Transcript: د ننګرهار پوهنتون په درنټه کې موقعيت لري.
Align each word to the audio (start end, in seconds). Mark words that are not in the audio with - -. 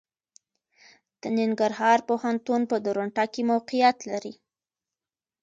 د 1.21 1.23
ننګرهار 1.37 1.99
پوهنتون 2.09 2.61
په 2.71 2.75
درنټه 2.85 3.25
کې 3.33 3.41
موقعيت 3.51 3.97
لري. 4.09 4.33